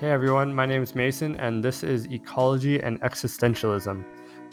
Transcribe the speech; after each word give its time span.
Hey 0.00 0.12
everyone, 0.12 0.54
my 0.54 0.64
name 0.64 0.82
is 0.82 0.94
Mason, 0.94 1.36
and 1.36 1.62
this 1.62 1.82
is 1.82 2.06
Ecology 2.06 2.80
and 2.80 2.98
Existentialism. 3.02 4.02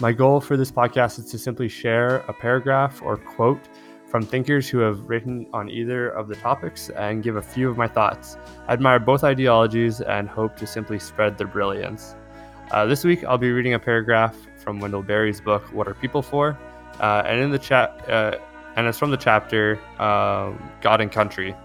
My 0.02 0.11
goal 0.11 0.41
for 0.41 0.57
this 0.57 0.73
podcast 0.73 1.20
is 1.20 1.32
to 1.32 1.38
simply 1.39 1.70
share 1.70 2.18
a 2.27 2.34
paragraph 2.34 3.02
or 3.02 3.16
quote 3.16 3.70
from 4.07 4.23
thinkers 4.23 4.68
who 4.68 4.79
have 4.79 5.00
written 5.04 5.47
on 5.54 5.70
either 5.70 6.10
of 6.10 6.28
the 6.28 6.36
topics 6.36 6.89
and 6.89 7.23
give 7.23 7.38
a 7.38 7.41
few 7.41 7.70
of 7.70 7.78
my 7.78 7.88
thoughts. 7.88 8.36
I 8.68 8.73
admire 8.73 9.00
both 9.00 9.23
ideologies 9.23 10.02
and 10.02 10.28
hope 10.28 10.57
to 10.57 10.68
simply 10.68 11.00
spread 11.00 11.38
their 11.38 11.48
brilliance. 11.48 12.18
Uh, 12.71 12.86
this 12.86 13.05
week, 13.05 13.23
I'll 13.23 13.38
be 13.38 13.52
reading 13.52 13.73
a 13.73 13.79
paragraph 13.79 14.36
from 14.57 14.82
Wendell 14.82 15.04
Berry's 15.04 15.39
book, 15.39 15.64
What 15.73 15.87
Are 15.87 15.93
People 15.93 16.21
For? 16.21 16.59
Uh, 17.00 17.23
and 17.25 17.39
in 17.39 17.51
the 17.51 17.59
chat, 17.59 18.09
uh, 18.09 18.37
and 18.75 18.86
it's 18.86 19.00
from 19.00 19.11
the 19.11 19.18
chapter 19.18 19.79
um, 19.98 20.71
God 20.82 21.00
and 21.00 21.09
Country. 21.09 21.56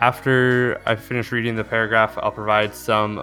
After 0.00 0.80
I 0.86 0.96
finish 0.96 1.30
reading 1.30 1.56
the 1.56 1.64
paragraph, 1.64 2.16
I'll 2.22 2.32
provide 2.32 2.74
some 2.74 3.22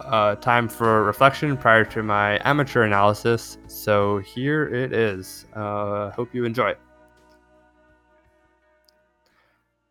uh, 0.00 0.36
time 0.36 0.66
for 0.66 1.04
reflection 1.04 1.54
prior 1.54 1.84
to 1.84 2.02
my 2.02 2.40
amateur 2.48 2.84
analysis. 2.84 3.58
So 3.66 4.16
here 4.20 4.74
it 4.74 4.94
is. 4.94 5.44
Uh, 5.54 6.10
hope 6.12 6.34
you 6.34 6.46
enjoy. 6.46 6.70
It. 6.70 6.80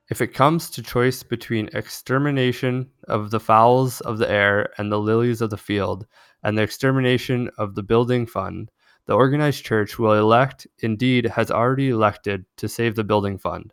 If 0.10 0.22
it 0.22 0.34
comes 0.34 0.72
to 0.72 0.82
choice 0.82 1.22
between 1.22 1.70
extermination 1.74 2.90
of 3.08 3.30
the 3.30 3.40
fowls 3.40 4.02
of 4.02 4.18
the 4.18 4.28
air 4.28 4.70
and 4.80 4.92
the 4.92 5.00
lilies 5.00 5.42
of 5.42 5.52
the 5.52 5.58
field, 5.58 6.08
and 6.42 6.58
the 6.58 6.64
extermination 6.64 7.52
of 7.60 7.76
the 7.76 7.84
building 7.84 8.26
fund, 8.26 8.72
the 9.06 9.14
organized 9.14 9.64
church 9.64 10.00
will 10.00 10.14
elect, 10.14 10.66
indeed 10.80 11.26
has 11.26 11.52
already 11.52 11.90
elected, 11.90 12.46
to 12.56 12.68
save 12.68 12.96
the 12.96 13.04
building 13.04 13.38
fund. 13.38 13.72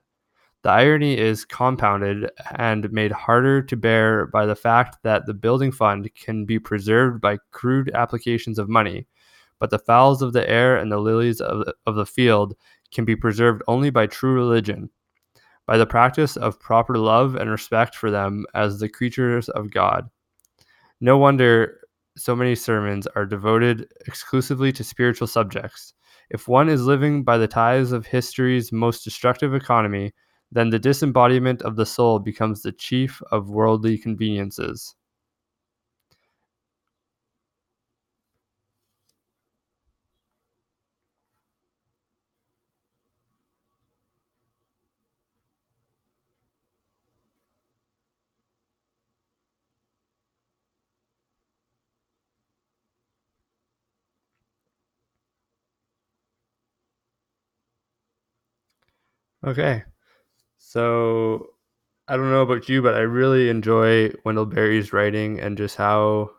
The 0.65 0.71
irony 0.71 1.19
is 1.19 1.45
compounded 1.45 2.31
and 2.57 2.91
made 2.91 3.13
harder 3.13 3.61
to 3.61 3.77
bear 3.77 4.27
by 4.29 4.47
the 4.47 4.57
fact 4.57 4.97
that 5.03 5.27
the 5.27 5.35
building 5.35 5.71
fund 5.71 6.09
can 6.15 6.47
be 6.47 6.59
preserved 6.59 7.21
by 7.21 7.37
crude 7.51 7.91
applications 7.93 8.59
of 8.59 8.71
money, 8.71 9.07
but 9.61 9.69
the 9.69 9.79
fowls 9.79 10.23
of 10.23 10.33
the 10.33 10.49
air 10.49 10.79
and 10.79 10.91
the 10.91 10.97
lilies 10.97 11.43
of 11.43 11.67
the, 11.67 11.75
of 11.85 11.97
the 11.97 12.07
field 12.07 12.55
can 12.95 13.05
be 13.05 13.15
preserved 13.15 13.63
only 13.69 13.91
by 13.91 14.07
true 14.07 14.33
religion, 14.33 14.89
by 15.67 15.77
the 15.77 15.85
practice 15.85 16.35
of 16.39 16.59
proper 16.59 16.97
love 16.97 17.35
and 17.35 17.51
respect 17.51 17.95
for 17.95 18.11
them 18.11 18.47
as 18.55 18.81
the 18.81 18.89
creatures 18.89 19.51
of 19.51 19.71
God. 19.71 20.09
No 20.99 21.19
wonder 21.19 21.79
so 22.17 22.35
many 22.35 22.55
sermons 22.55 23.07
are 23.09 23.27
devoted 23.27 23.93
exclusively 24.07 24.73
to 24.73 24.83
spiritual 24.83 25.27
subjects. 25.27 25.93
If 26.31 26.49
one 26.49 26.71
is 26.71 26.87
living 26.87 27.23
by 27.23 27.37
the 27.37 27.49
ties 27.49 27.93
of 27.93 28.07
history's 28.07 28.73
most 28.73 29.05
destructive 29.05 29.55
economy, 29.55 30.15
then 30.53 30.71
the 30.71 30.79
disembodiment 30.79 31.63
of 31.63 31.77
the 31.77 31.87
soul 31.87 32.19
becomes 32.19 32.63
the 32.63 32.73
chief 32.73 33.23
of 33.31 33.51
worldly 33.51 33.99
conveniences. 33.99 34.95
Okay. 59.43 59.85
So 60.75 61.51
I 62.09 62.17
don't 62.17 62.33
know 62.33 62.43
about 62.43 62.69
you, 62.69 62.83
but 62.83 62.97
I 62.97 63.03
really 63.03 63.49
enjoy 63.49 64.11
Wendell 64.25 64.47
Berry's 64.47 64.93
writing 64.93 65.39
and 65.39 65.57
just 65.57 65.77
how 65.77 66.33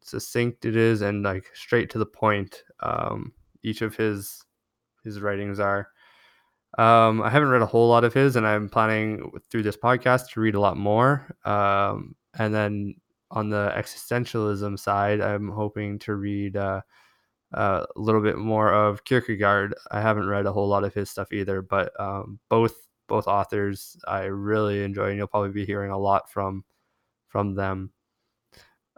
succinct 0.00 0.64
it 0.64 0.76
is 0.76 1.02
and 1.02 1.24
like 1.24 1.46
straight 1.52 1.90
to 1.90 1.98
the 1.98 2.06
point. 2.06 2.62
Um, 2.78 3.32
each 3.64 3.82
of 3.82 3.96
his 3.96 4.44
his 5.02 5.20
writings 5.20 5.58
are. 5.58 5.88
Um, 6.78 7.20
I 7.20 7.28
haven't 7.28 7.48
read 7.48 7.60
a 7.60 7.66
whole 7.66 7.88
lot 7.88 8.04
of 8.04 8.14
his, 8.14 8.36
and 8.36 8.46
I'm 8.46 8.68
planning 8.68 9.32
through 9.50 9.64
this 9.64 9.76
podcast 9.76 10.30
to 10.30 10.40
read 10.40 10.54
a 10.54 10.60
lot 10.60 10.76
more. 10.76 11.34
Um, 11.44 12.14
and 12.38 12.54
then 12.54 12.94
on 13.32 13.50
the 13.50 13.72
existentialism 13.76 14.78
side, 14.78 15.20
I'm 15.20 15.48
hoping 15.48 15.98
to 16.00 16.14
read 16.14 16.56
uh, 16.56 16.82
a 17.52 17.86
little 17.96 18.20
bit 18.20 18.38
more 18.38 18.72
of 18.72 19.02
Kierkegaard. 19.02 19.74
I 19.90 20.00
haven't 20.00 20.28
read 20.28 20.46
a 20.46 20.52
whole 20.52 20.68
lot 20.68 20.84
of 20.84 20.94
his 20.94 21.10
stuff 21.10 21.32
either, 21.32 21.62
but 21.62 21.98
um, 21.98 22.38
both 22.48 22.85
both 23.08 23.26
authors 23.26 23.96
I 24.06 24.24
really 24.24 24.82
enjoy, 24.84 25.08
and 25.08 25.16
you'll 25.16 25.26
probably 25.26 25.52
be 25.52 25.66
hearing 25.66 25.90
a 25.90 25.98
lot 25.98 26.30
from 26.30 26.64
from 27.28 27.54
them. 27.54 27.90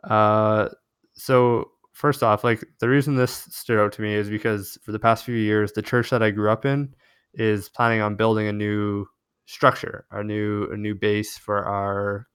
Uh, 0.05 0.69
so 1.15 1.71
first 1.93 2.23
off, 2.23 2.45
like 2.45 2.65
the 2.81 2.89
reason 2.89 3.17
this 3.17 3.33
stood 3.51 3.79
out 3.79 3.93
to 3.93 4.03
me 4.03 4.15
is 4.15 4.31
because 4.31 4.79
for 4.83 4.93
the 4.93 4.99
past 4.99 5.25
few 5.25 5.35
years, 5.35 5.73
the 5.73 5.83
church 5.83 6.11
that 6.11 6.23
I 6.23 6.31
grew 6.31 6.51
up 6.51 6.65
in 6.65 6.95
is 7.35 7.69
planning 7.69 8.01
on 8.01 8.17
building 8.17 8.47
a 8.49 8.53
new 8.53 9.07
structure, 9.47 10.07
a 10.11 10.23
new 10.23 10.71
a 10.71 10.77
new 10.77 10.95
base 10.95 11.37
for 11.37 11.65
our 11.65 12.27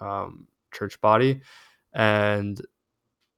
um, 0.00 0.46
church 0.72 1.00
body, 1.00 1.40
and 1.92 2.60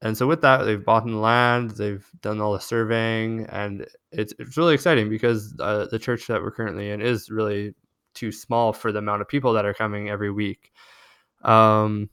and 0.05 0.17
so 0.17 0.27
with 0.27 0.43
that, 0.43 0.65
they've 0.65 0.85
bought 0.85 1.07
the 1.07 1.17
land, 1.17 1.71
they've 1.73 2.07
done 2.21 2.39
all 2.39 2.53
the 2.53 2.61
surveying, 2.61 3.47
and 3.47 3.87
it's 4.13 4.35
it's 4.39 4.59
really 4.59 4.75
exciting 4.75 5.09
because 5.09 5.55
uh, 5.61 5.87
the 5.91 5.99
church 5.99 6.27
that 6.27 6.43
we're 6.43 6.51
currently 6.51 6.91
in 6.91 7.01
is 7.01 7.31
really 7.31 7.75
too 8.13 8.31
small 8.31 8.75
for 8.75 8.93
the 8.93 8.99
amount 8.99 9.23
of 9.23 9.29
people 9.29 9.55
that 9.55 9.65
are 9.65 9.73
coming 9.73 10.11
every 10.11 10.31
week. 10.31 10.73
Um, 11.43 12.11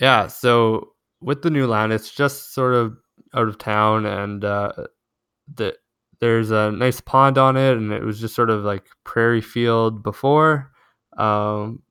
yeah, 0.00 0.26
so 0.26 0.94
with 1.20 1.42
the 1.42 1.50
new 1.50 1.68
land, 1.68 1.92
it's 1.92 2.10
just 2.10 2.52
sort 2.52 2.74
of 2.74 2.96
out 3.34 3.46
of 3.46 3.58
town, 3.58 4.04
and 4.04 4.44
uh, 4.44 4.72
the 5.54 5.76
there's 6.18 6.50
a 6.50 6.72
nice 6.72 7.00
pond 7.00 7.38
on 7.38 7.56
it, 7.56 7.76
and 7.76 7.92
it 7.92 8.02
was 8.02 8.20
just 8.20 8.34
sort 8.34 8.50
of 8.50 8.64
like 8.64 8.86
prairie 9.04 9.40
field 9.40 10.02
before. 10.02 10.72
Um, 11.16 11.82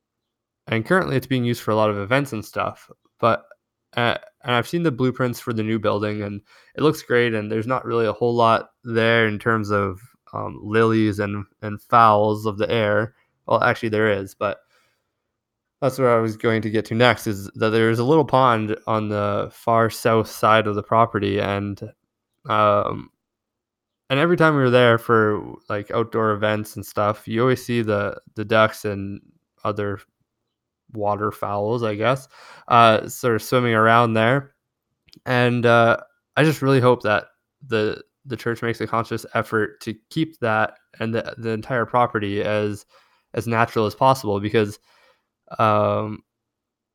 and 0.67 0.85
currently, 0.85 1.15
it's 1.15 1.27
being 1.27 1.45
used 1.45 1.61
for 1.61 1.71
a 1.71 1.75
lot 1.75 1.89
of 1.89 1.97
events 1.97 2.33
and 2.33 2.43
stuff. 2.43 2.89
But 3.19 3.45
uh, 3.97 4.15
and 4.43 4.55
I've 4.55 4.67
seen 4.67 4.83
the 4.83 4.91
blueprints 4.91 5.39
for 5.39 5.53
the 5.53 5.63
new 5.63 5.79
building, 5.79 6.21
and 6.21 6.41
it 6.75 6.81
looks 6.81 7.01
great. 7.01 7.33
And 7.33 7.51
there's 7.51 7.67
not 7.67 7.85
really 7.85 8.05
a 8.05 8.13
whole 8.13 8.33
lot 8.33 8.71
there 8.83 9.27
in 9.27 9.39
terms 9.39 9.69
of 9.69 9.99
um, 10.33 10.59
lilies 10.63 11.19
and 11.19 11.45
and 11.61 11.81
fowls 11.81 12.45
of 12.45 12.57
the 12.57 12.69
air. 12.71 13.15
Well, 13.47 13.63
actually, 13.63 13.89
there 13.89 14.11
is, 14.11 14.33
but 14.33 14.59
that's 15.81 15.97
where 15.99 16.15
I 16.15 16.21
was 16.21 16.37
going 16.37 16.61
to 16.61 16.69
get 16.69 16.85
to 16.85 16.95
next. 16.95 17.27
Is 17.27 17.49
that 17.55 17.71
there's 17.71 17.99
a 17.99 18.03
little 18.03 18.25
pond 18.25 18.77
on 18.87 19.09
the 19.09 19.49
far 19.51 19.89
south 19.89 20.27
side 20.29 20.67
of 20.67 20.75
the 20.75 20.83
property, 20.83 21.39
and 21.39 21.81
um, 22.49 23.09
and 24.09 24.19
every 24.19 24.37
time 24.37 24.55
we 24.55 24.61
were 24.61 24.69
there 24.69 24.97
for 24.97 25.55
like 25.69 25.91
outdoor 25.91 26.31
events 26.31 26.75
and 26.75 26.85
stuff, 26.85 27.27
you 27.27 27.41
always 27.41 27.65
see 27.65 27.81
the 27.81 28.19
the 28.35 28.45
ducks 28.45 28.85
and 28.85 29.21
other 29.63 29.99
waterfowls, 30.93 31.83
I 31.83 31.95
guess, 31.95 32.27
uh, 32.67 33.07
sort 33.07 33.35
of 33.35 33.43
swimming 33.43 33.73
around 33.73 34.13
there. 34.13 34.53
And 35.25 35.65
uh, 35.65 35.97
I 36.37 36.43
just 36.43 36.61
really 36.61 36.79
hope 36.79 37.03
that 37.03 37.25
the 37.65 38.01
the 38.25 38.37
church 38.37 38.61
makes 38.61 38.79
a 38.81 38.87
conscious 38.87 39.25
effort 39.33 39.81
to 39.81 39.95
keep 40.09 40.39
that 40.39 40.77
and 40.99 41.13
the, 41.15 41.33
the 41.37 41.49
entire 41.49 41.85
property 41.85 42.43
as 42.43 42.85
as 43.33 43.47
natural 43.47 43.85
as 43.85 43.95
possible 43.95 44.39
because 44.39 44.79
um, 45.59 46.19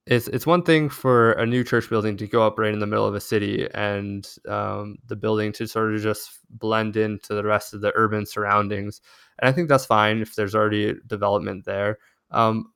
it's 0.07 0.29
it's 0.29 0.47
one 0.47 0.63
thing 0.63 0.89
for 0.89 1.33
a 1.33 1.47
new 1.47 1.65
church 1.65 1.91
building 1.91 2.17
to 2.17 2.27
go 2.27 2.47
up 2.47 2.59
right 2.59 2.73
in 2.73 2.79
the 2.79 2.87
middle 2.87 3.07
of 3.07 3.15
a 3.15 3.21
city 3.21 3.69
and 3.75 4.29
um, 4.49 4.97
the 5.07 5.17
building 5.17 5.53
to 5.53 5.67
sort 5.67 5.95
of 5.95 6.01
just 6.01 6.31
blend 6.51 6.97
into 6.97 7.35
the 7.35 7.43
rest 7.45 7.75
of 7.75 7.81
the 7.81 7.93
urban 7.97 8.25
surroundings 8.25 9.01
and 9.41 9.49
i 9.49 9.53
think 9.53 9.69
that's 9.69 9.87
fine 9.87 10.19
if 10.21 10.35
there's 10.35 10.55
already 10.55 10.95
development 11.07 11.65
there 11.65 11.99
um, 12.31 12.67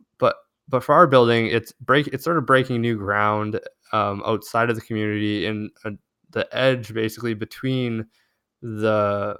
but 0.70 0.84
for 0.84 0.94
our 0.94 1.06
building, 1.06 1.49
it's 1.49 1.72
break 1.72 2.06
it's 2.08 2.25
sort 2.25 2.38
of 2.38 2.46
breaking 2.46 2.81
new 2.81 2.96
ground 2.96 3.61
um, 3.93 4.22
outside 4.25 4.70
of 4.70 4.76
the 4.76 4.82
community 4.82 5.46
in 5.46 5.70
a, 5.84 5.93
the 6.31 6.49
edge, 6.56 6.94
basically 6.94 7.34
between 7.34 8.06
the 8.62 9.37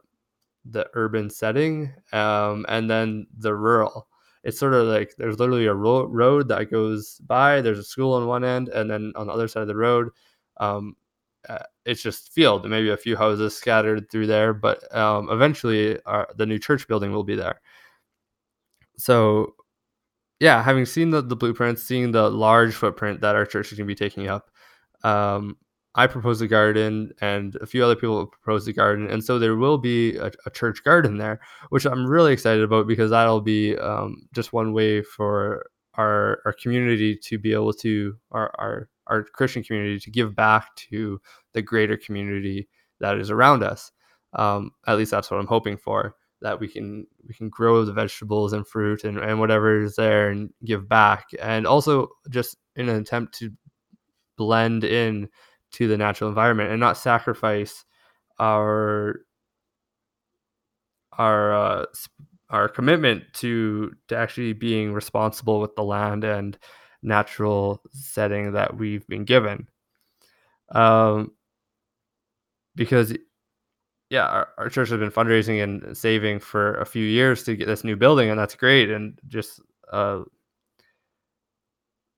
the 0.67 0.87
urban 0.95 1.31
setting 1.31 1.93
um, 2.13 2.67
and 2.69 2.91
then 2.91 3.27
the 3.39 3.55
rural. 3.55 4.09
It's 4.43 4.59
sort 4.59 4.75
of 4.75 4.87
like 4.89 5.15
there's 5.17 5.39
literally 5.39 5.67
a 5.67 5.75
ro- 5.75 6.07
road 6.07 6.49
that 6.49 6.71
goes 6.71 7.19
by. 7.27 7.61
There's 7.61 7.79
a 7.79 7.85
school 7.85 8.15
on 8.15 8.27
one 8.27 8.45
end, 8.45 8.69
and 8.71 8.91
then 8.91 9.13
on 9.17 9.27
the 9.29 9.33
other 9.33 9.49
side 9.49 9.63
of 9.63 9.69
the 9.69 9.77
road, 9.77 10.09
um, 10.59 10.97
uh, 11.49 11.59
it's 11.85 12.03
just 12.03 12.33
field. 12.33 12.69
Maybe 12.69 12.91
a 12.91 12.97
few 12.97 13.17
houses 13.17 13.57
scattered 13.57 14.11
through 14.11 14.27
there, 14.27 14.53
but 14.55 14.95
um, 14.97 15.29
eventually, 15.31 16.01
our, 16.07 16.29
the 16.37 16.47
new 16.47 16.59
church 16.59 16.89
building 16.89 17.13
will 17.13 17.25
be 17.25 17.37
there. 17.37 17.61
So 18.97 19.55
yeah, 20.41 20.63
having 20.63 20.87
seen 20.87 21.11
the, 21.11 21.23
the 21.23 21.37
blueprints, 21.37 21.83
seeing 21.83 22.13
the 22.13 22.31
large 22.31 22.75
footprint 22.75 23.21
that 23.21 23.37
our 23.37 23.47
church 23.47 23.73
is 23.73 23.79
going 23.79 23.87
to 23.87 23.95
be 23.95 23.95
taking 23.95 24.29
up, 24.29 24.51
um, 25.05 25.57
I 25.95 26.07
proposed 26.07 26.41
a 26.41 26.47
garden, 26.47 27.13
and 27.21 27.57
a 27.57 27.67
few 27.67 27.85
other 27.85 27.97
people 27.97 28.27
proposed 28.27 28.69
a 28.69 28.73
garden, 28.73 29.11
and 29.11 29.25
so 29.25 29.39
there 29.39 29.57
will 29.57 29.77
be 29.79 30.17
a, 30.17 30.31
a 30.47 30.51
church 30.51 30.83
garden 30.85 31.19
there, 31.19 31.41
which 31.71 31.85
I'm 31.85 32.07
really 32.07 32.33
excited 32.33 32.63
about 32.63 32.87
because 32.87 33.11
that'll 33.11 33.41
be 33.41 33.77
um, 33.77 34.29
just 34.33 34.53
one 34.53 34.73
way 34.73 35.03
for 35.03 35.67
our 35.97 36.41
our 36.47 36.53
community 36.53 37.17
to 37.17 37.39
be 37.39 37.53
able 37.53 37.73
to 37.73 38.17
our 38.31 38.53
our 38.59 38.89
our 39.09 39.25
Christian 39.25 39.65
community 39.65 39.99
to 39.99 40.11
give 40.11 40.37
back 40.37 40.75
to 40.77 41.21
the 41.55 41.63
greater 41.63 41.97
community 41.97 42.69
that 43.01 43.19
is 43.19 43.31
around 43.31 43.65
us. 43.65 43.91
Um, 44.35 44.71
at 44.87 44.97
least 44.97 45.11
that's 45.11 45.31
what 45.31 45.41
I'm 45.41 45.49
hoping 45.49 45.77
for. 45.77 46.15
That 46.43 46.59
we 46.59 46.69
can 46.69 47.07
we 47.27 47.35
can 47.35 47.49
grow 47.51 47.85
the 47.85 47.93
vegetables 47.93 48.53
and 48.53 48.67
fruit 48.67 49.05
and, 49.05 49.19
and 49.19 49.41
whatever 49.41 49.83
is 49.83 49.97
there 49.97 50.31
and 50.31 50.51
give 50.65 50.89
back, 50.89 51.27
and 51.41 51.67
also 51.67 52.09
just 52.31 52.57
in 52.77 52.89
an 52.89 52.97
attempt 52.97 53.39
to 53.39 53.51
blend 54.37 54.85
in 54.85 55.29
to 55.73 55.87
the 55.87 55.99
natural 55.99 56.29
environment 56.31 56.71
and 56.71 56.81
not 56.81 56.97
sacrifice 56.97 57.85
our 58.39 59.21
our 61.13 61.55
uh, 61.55 61.85
our 62.49 62.69
commitment 62.69 63.25
to 63.35 63.93
to 64.09 64.17
actually 64.17 64.55
being 64.55 64.93
responsible 64.93 65.61
with 65.61 65.75
the 65.77 65.85
land 65.85 66.25
and 66.25 66.59
natural 67.03 67.83
setting 67.93 68.53
that 68.53 68.77
we've 68.77 69.07
been 69.07 69.25
given. 69.25 69.69
Um, 70.71 71.33
because 72.75 73.15
yeah, 74.11 74.27
our, 74.27 74.49
our 74.59 74.69
church 74.69 74.91
has 74.91 74.99
been 74.99 75.13
fundraising 75.13 75.63
and 75.63 75.97
saving 75.97 76.41
for 76.41 76.75
a 76.75 76.85
few 76.85 77.05
years 77.05 77.45
to 77.45 77.57
get 77.57 77.67
this 77.67 77.85
new 77.85 77.97
building, 77.97 78.29
and 78.29 78.39
that's 78.39 78.57
great. 78.57 78.91
And 78.91 79.19
just 79.29 79.61
uh, 79.93 80.23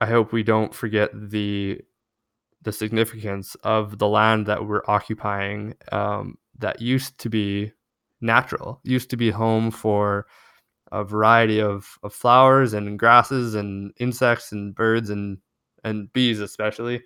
I 0.01 0.07
hope 0.07 0.33
we 0.33 0.43
don't 0.43 0.75
forget 0.75 1.11
the 1.13 1.81
the 2.63 2.73
significance 2.73 3.57
of 3.65 3.99
the 3.99 4.09
land 4.09 4.47
that 4.47 4.67
we're 4.67 4.83
occupying 4.89 5.75
um, 5.91 6.39
that 6.59 6.81
used 6.81 7.19
to 7.19 7.29
be 7.29 7.73
natural, 8.21 8.81
used 8.85 9.11
to 9.11 9.17
be 9.17 9.31
home 9.31 9.71
for 9.71 10.27
a 10.93 11.05
variety 11.05 11.61
of, 11.61 11.99
of 12.05 12.15
flowers 12.15 12.73
and 12.73 12.99
grasses 12.99 13.55
and 13.55 13.93
insects 13.99 14.53
and 14.53 14.75
birds 14.75 15.11
and 15.11 15.39
and 15.85 16.13
bees 16.13 16.41
especially. 16.41 17.03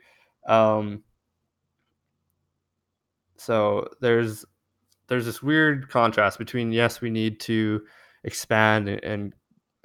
Um, 0.46 1.02
so 3.36 3.88
there's 4.00 4.44
there's 5.08 5.26
this 5.26 5.42
weird 5.42 5.88
contrast 5.88 6.38
between 6.38 6.72
yes 6.72 7.00
we 7.00 7.10
need 7.10 7.40
to 7.40 7.82
expand 8.24 8.88
and, 8.88 9.32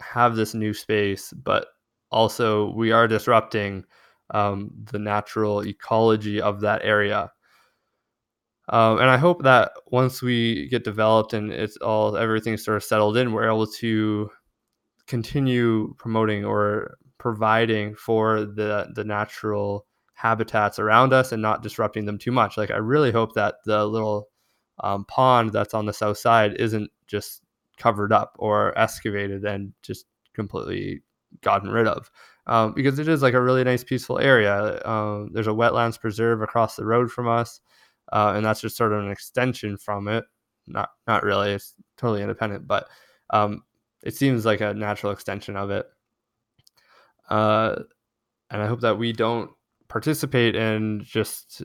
have 0.01 0.35
this 0.35 0.55
new 0.55 0.73
space, 0.73 1.31
but 1.31 1.67
also 2.11 2.71
we 2.73 2.91
are 2.91 3.07
disrupting 3.07 3.85
um, 4.31 4.71
the 4.91 4.99
natural 4.99 5.63
ecology 5.63 6.41
of 6.41 6.61
that 6.61 6.81
area. 6.83 7.31
Um, 8.69 8.99
and 8.99 9.09
I 9.09 9.17
hope 9.17 9.43
that 9.43 9.73
once 9.87 10.21
we 10.21 10.67
get 10.69 10.83
developed 10.83 11.33
and 11.33 11.51
it's 11.51 11.77
all 11.77 12.17
everything 12.17 12.57
sort 12.57 12.77
of 12.77 12.83
settled 12.83 13.17
in, 13.17 13.31
we're 13.31 13.47
able 13.47 13.67
to 13.67 14.29
continue 15.07 15.93
promoting 15.99 16.45
or 16.45 16.97
providing 17.17 17.93
for 17.93 18.39
the 18.45 18.89
the 18.95 19.03
natural 19.03 19.85
habitats 20.15 20.79
around 20.79 21.13
us 21.13 21.31
and 21.31 21.41
not 21.41 21.63
disrupting 21.63 22.05
them 22.05 22.17
too 22.17 22.31
much. 22.31 22.57
Like 22.57 22.71
I 22.71 22.77
really 22.77 23.11
hope 23.11 23.35
that 23.35 23.55
the 23.65 23.85
little 23.85 24.30
um, 24.81 25.05
pond 25.05 25.51
that's 25.51 25.73
on 25.73 25.85
the 25.85 25.93
south 25.93 26.17
side 26.17 26.55
isn't 26.55 26.91
just 27.07 27.41
covered 27.77 28.11
up 28.11 28.35
or 28.39 28.77
excavated 28.77 29.45
and 29.45 29.73
just 29.81 30.05
completely 30.33 31.01
gotten 31.41 31.69
rid 31.69 31.87
of 31.87 32.11
um, 32.47 32.73
because 32.73 32.99
it 32.99 33.07
is 33.07 33.21
like 33.21 33.33
a 33.33 33.41
really 33.41 33.63
nice 33.63 33.83
peaceful 33.83 34.19
area. 34.19 34.81
Um, 34.85 35.29
there's 35.33 35.47
a 35.47 35.51
wetlands 35.51 35.99
preserve 35.99 36.41
across 36.41 36.75
the 36.75 36.85
road 36.85 37.11
from 37.11 37.27
us, 37.27 37.61
uh, 38.11 38.33
and 38.35 38.45
that's 38.45 38.61
just 38.61 38.77
sort 38.77 38.93
of 38.93 39.03
an 39.03 39.11
extension 39.11 39.77
from 39.77 40.07
it. 40.07 40.25
Not 40.67 40.89
not 41.07 41.23
really, 41.23 41.51
it's 41.51 41.75
totally 41.97 42.21
independent, 42.21 42.67
but 42.67 42.87
um, 43.29 43.63
it 44.03 44.15
seems 44.15 44.45
like 44.45 44.61
a 44.61 44.73
natural 44.73 45.11
extension 45.11 45.55
of 45.55 45.69
it. 45.69 45.85
Uh, 47.29 47.83
and 48.49 48.61
I 48.61 48.67
hope 48.67 48.81
that 48.81 48.97
we 48.97 49.13
don't 49.13 49.51
participate 49.87 50.55
in 50.55 51.01
just 51.03 51.63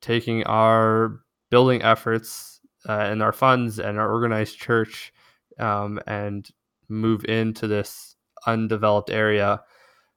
taking 0.00 0.44
our 0.44 1.20
building 1.56 1.80
efforts 1.80 2.60
uh, 2.86 3.06
and 3.10 3.22
our 3.22 3.32
funds 3.32 3.78
and 3.78 3.98
our 3.98 4.12
organized 4.12 4.58
church 4.58 5.10
um, 5.58 5.98
and 6.06 6.50
move 6.90 7.24
into 7.24 7.66
this 7.66 8.14
undeveloped 8.46 9.08
area 9.08 9.62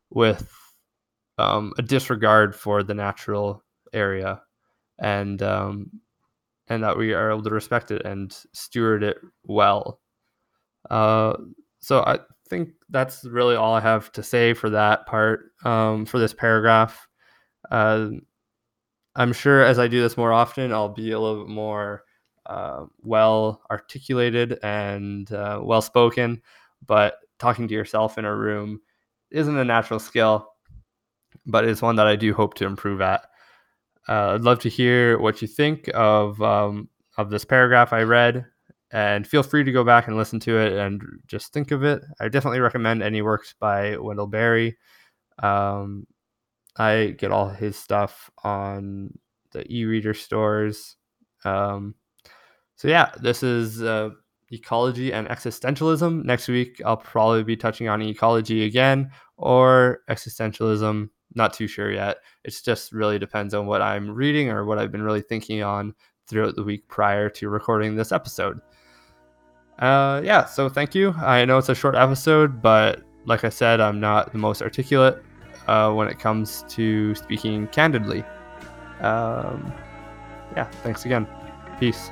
with 0.10 0.52
um, 1.38 1.72
a 1.78 1.82
disregard 1.82 2.54
for 2.54 2.84
the 2.84 2.94
natural 2.94 3.64
area 3.94 4.42
and 5.00 5.42
um, 5.42 5.90
and 6.68 6.84
that 6.84 6.98
we 6.98 7.14
are 7.14 7.32
able 7.32 7.42
to 7.42 7.50
respect 7.52 7.90
it 7.90 8.04
and 8.04 8.44
steward 8.52 9.02
it 9.02 9.16
well. 9.46 10.02
Uh, 10.90 11.38
so 11.80 12.02
I 12.02 12.20
think 12.50 12.72
that's 12.90 13.24
really 13.24 13.56
all 13.56 13.74
I 13.74 13.80
have 13.80 14.12
to 14.12 14.24
say 14.24 14.54
for 14.54 14.72
that 14.72 15.06
part 15.06 15.54
um, 15.64 16.06
for 16.06 16.20
this 16.20 16.34
paragraph. 16.34 17.08
Uh, 17.72 18.10
I'm 19.20 19.34
sure 19.34 19.62
as 19.62 19.80
I 19.80 19.90
do 19.90 20.02
this 20.02 20.16
more 20.16 20.32
often, 20.32 20.72
I'll 20.72 20.88
be 20.88 21.12
a 21.12 21.20
little 21.20 21.44
bit 21.44 21.54
more 21.54 22.06
uh, 22.46 22.86
well 23.02 23.62
articulated 23.70 24.58
and 24.64 25.30
uh, 25.34 25.60
well 25.62 25.82
spoken. 25.82 26.42
But 26.88 27.18
talking 27.38 27.68
to 27.68 27.74
yourself 27.74 28.18
in 28.18 28.24
a 28.24 28.34
room 28.34 28.80
isn't 29.30 29.58
a 29.58 29.66
natural 29.66 30.00
skill, 30.00 30.54
but 31.46 31.66
it's 31.66 31.82
one 31.82 31.98
that 31.98 32.08
I 32.08 32.16
do 32.16 32.34
hope 32.34 32.54
to 32.56 32.66
improve 32.66 33.02
at. 33.02 33.26
Uh, 34.08 34.36
I'd 34.36 34.42
love 34.42 34.60
to 34.60 34.70
hear 34.70 35.20
what 35.20 35.42
you 35.42 35.50
think 35.50 35.90
of 35.94 36.42
um, 36.42 36.88
of 37.18 37.30
this 37.30 37.44
paragraph 37.44 37.92
I 37.92 38.04
read, 38.04 38.46
and 38.92 39.28
feel 39.28 39.44
free 39.44 39.66
to 39.66 39.72
go 39.74 39.84
back 39.84 40.08
and 40.08 40.16
listen 40.16 40.40
to 40.40 40.58
it 40.58 40.72
and 40.72 41.04
just 41.28 41.52
think 41.52 41.72
of 41.72 41.84
it. 41.84 42.02
I 42.22 42.30
definitely 42.30 42.62
recommend 42.62 43.04
any 43.04 43.22
works 43.22 43.54
by 43.60 43.98
Wendell 43.98 44.28
Berry. 44.28 44.78
Um, 45.44 46.08
I 46.78 47.16
get 47.18 47.32
all 47.32 47.50
his 47.50 47.76
stuff 47.76 48.30
on 48.44 49.18
the 49.52 49.66
e-reader 49.72 50.14
stores. 50.14 50.96
Um, 51.44 51.96
so 52.76 52.88
yeah, 52.88 53.12
this 53.22 53.44
is 53.44 53.82
uh, 53.84 54.12
ecology 54.52 55.12
and 55.12 55.28
existentialism. 55.28 56.24
Next 56.24 56.48
week, 56.48 56.82
I'll 56.86 56.98
probably 56.98 57.44
be 57.44 57.58
touching 57.58 57.90
on 57.90 58.02
ecology 58.02 58.66
again 58.66 59.12
or 59.38 60.00
existentialism. 60.10 61.10
Not 61.36 61.54
too 61.54 61.68
sure 61.68 61.92
yet. 61.92 62.18
It 62.44 62.60
just 62.64 62.92
really 62.92 63.20
depends 63.20 63.54
on 63.54 63.68
what 63.68 63.82
I'm 63.82 64.10
reading 64.10 64.50
or 64.50 64.66
what 64.66 64.80
I've 64.80 64.92
been 64.92 65.04
really 65.04 65.22
thinking 65.22 65.62
on 65.62 65.94
throughout 66.28 66.56
the 66.56 66.64
week 66.64 66.88
prior 66.88 67.30
to 67.30 67.50
recording 67.50 67.96
this 67.96 68.12
episode. 68.12 68.60
Uh, 69.80 70.22
yeah, 70.24 70.46
so 70.46 70.70
thank 70.70 70.96
you. 70.96 71.12
I 71.12 71.46
know 71.46 71.58
it's 71.58 71.70
a 71.70 71.76
short 71.76 71.96
episode, 71.96 72.62
but 72.62 73.02
like 73.26 73.44
I 73.44 73.50
said, 73.50 73.80
I'm 73.80 74.00
not 74.00 74.32
the 74.32 74.38
most 74.38 74.62
articulate 74.62 75.24
uh, 75.70 75.94
when 75.94 76.08
it 76.08 76.18
comes 76.18 76.66
to 76.68 77.14
speaking 77.14 77.68
candidly. 77.68 78.24
Um, 79.02 79.72
yeah, 80.56 80.66
thanks 80.84 81.06
again. 81.06 81.28
Peace. 81.80 82.12